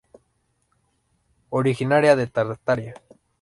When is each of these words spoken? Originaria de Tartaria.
Originaria 1.49 2.15
de 2.15 2.25
Tartaria. 2.25 2.95